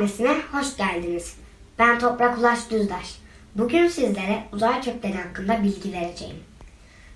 [0.00, 1.34] Kütüphanesi'ne hoş geldiniz.
[1.78, 3.18] Ben Toprak Ulaş Düzdaş.
[3.54, 6.36] Bugün sizlere uzay çöpleri hakkında bilgi vereceğim.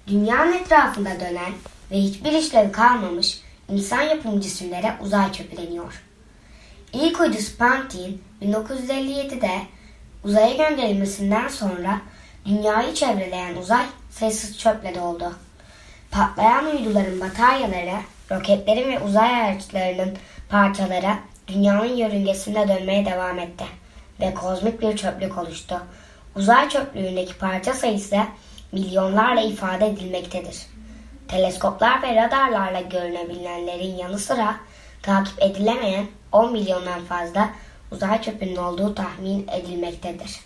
[0.06, 1.52] Dünyanın etrafında dönen
[1.90, 6.02] ve hiçbir işlevi kalmamış insan yapımı cisimlere uzay çöpü deniyor.
[6.92, 9.62] İlk uydu Sputnik'in 1957'de
[10.24, 12.00] uzaya gönderilmesinden sonra
[12.46, 15.32] dünyayı çevreleyen uzay sayısız çöple doldu.
[16.10, 17.96] Patlayan uyduların bataryaları,
[18.30, 20.16] roketlerin ve uzay araçlarının
[20.48, 21.14] parçaları
[21.48, 23.64] dünyanın yörüngesinde dönmeye devam etti
[24.20, 25.82] ve kozmik bir çöplük oluştu.
[26.36, 28.16] Uzay çöplüğündeki parça sayısı
[28.72, 30.66] milyonlarla ifade edilmektedir.
[31.28, 34.56] Teleskoplar ve radarlarla görünebilenlerin yanı sıra
[35.02, 37.50] takip edilemeyen 10 milyondan fazla
[37.92, 40.40] uzay çöpünün olduğu tahmin edilmektedir.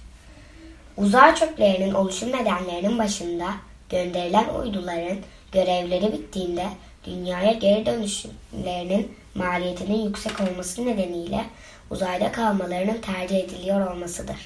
[0.97, 3.47] Uzay çöplerinin oluşum nedenlerinin başında
[3.91, 5.19] gönderilen uyduların
[5.53, 6.67] görevleri bittiğinde
[7.05, 11.45] dünyaya geri dönüşlerinin maliyetinin yüksek olması nedeniyle
[11.91, 14.37] uzayda kalmalarının tercih ediliyor olmasıdır.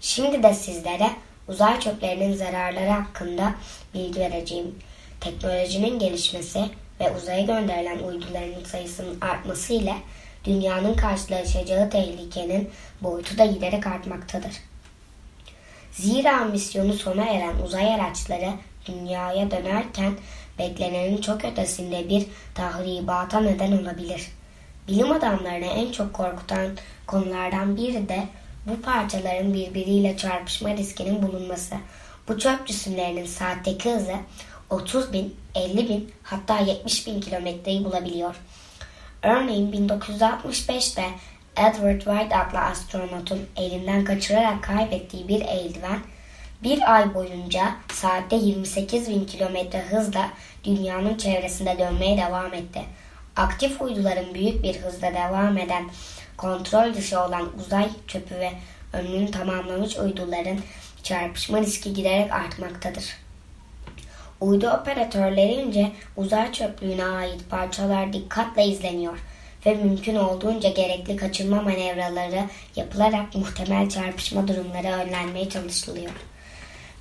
[0.00, 1.10] Şimdi de sizlere
[1.48, 3.54] uzay çöplerinin zararları hakkında
[3.94, 4.74] bilgi vereceğim.
[5.20, 6.64] Teknolojinin gelişmesi
[7.00, 9.94] ve uzaya gönderilen uyduların sayısının artması ile
[10.44, 14.52] dünyanın karşılaşacağı tehlikenin boyutu da giderek artmaktadır.
[15.92, 18.50] Zira misyonu sona eren uzay araçları
[18.86, 20.12] dünyaya dönerken
[20.58, 24.28] beklenenin çok ötesinde bir tahribata neden olabilir.
[24.88, 26.68] Bilim adamlarını en çok korkutan
[27.06, 28.22] konulardan biri de
[28.66, 31.74] bu parçaların birbiriyle çarpışma riskinin bulunması.
[32.28, 34.16] Bu çöp cisimlerinin saatteki hızı
[34.70, 38.36] 30 bin, 50 bin hatta 70 bin kilometreyi bulabiliyor.
[39.22, 41.04] Örneğin 1965'te
[41.56, 45.98] Edward White adlı astronotun elinden kaçırarak kaybettiği bir eldiven
[46.62, 50.30] bir ay boyunca saatte 28 bin kilometre hızla
[50.64, 52.80] dünyanın çevresinde dönmeye devam etti.
[53.36, 55.90] Aktif uyduların büyük bir hızla devam eden
[56.36, 58.52] kontrol dışı olan uzay çöpü ve
[58.92, 60.58] ömrünü tamamlamış uyduların
[61.02, 63.04] çarpışma riski giderek artmaktadır.
[64.40, 69.18] Uydu operatörlerince uzay çöplüğüne ait parçalar dikkatle izleniyor
[69.66, 72.44] ve mümkün olduğunca gerekli kaçırma manevraları
[72.76, 76.12] yapılarak muhtemel çarpışma durumları önlenmeye çalışılıyor.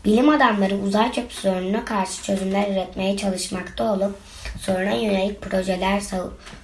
[0.05, 4.15] Bilim adamları uzay çöp sorununa karşı çözümler üretmeye çalışmakta olup
[4.59, 6.01] soruna yönelik projeler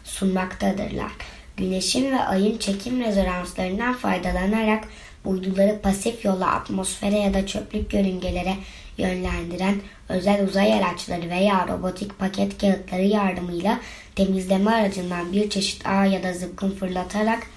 [0.03, 1.11] sunmaktadırlar.
[1.57, 4.83] Güneşin ve ayın çekim rezonanslarından faydalanarak
[5.25, 8.53] uyduları pasif yolla atmosfere ya da çöplük yörüngelere
[8.97, 9.75] yönlendiren
[10.09, 13.79] özel uzay araçları veya robotik paket kağıtları yardımıyla
[14.15, 17.47] temizleme aracından bir çeşit ağ ya da zıpkın fırlatarak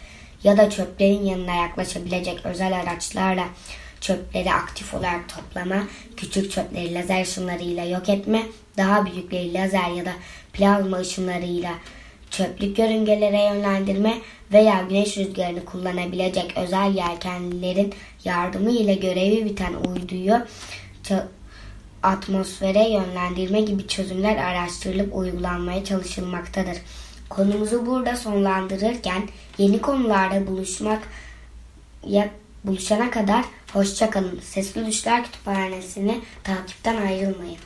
[0.45, 3.45] ya da çöplerin yanına yaklaşabilecek özel araçlarla
[4.01, 8.43] çöpleri aktif olarak toplama, küçük çöpleri lazer ışınlarıyla yok etme,
[8.77, 10.13] daha büyükleri lazer ya da
[10.53, 11.73] plazma ışınlarıyla
[12.31, 14.15] çöplük yörüngelere yönlendirme
[14.53, 17.95] veya güneş rüzgarını kullanabilecek özel yelkenlilerin
[18.25, 20.35] yardımı ile görevi biten uyduyu
[22.03, 26.77] atmosfere yönlendirme gibi çözümler araştırılıp uygulanmaya çalışılmaktadır.
[27.29, 29.29] Konumuzu burada sonlandırırken
[29.59, 31.03] yeni konularda buluşmak
[32.07, 32.31] ya
[32.65, 34.41] buluşana kadar hoşçakalın.
[34.43, 37.59] Sesli Düşler Kütüphanesi'ni takipten ayrılmayın.